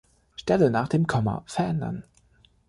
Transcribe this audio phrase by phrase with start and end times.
[0.35, 2.03] Stelle nach dem Komma verändern.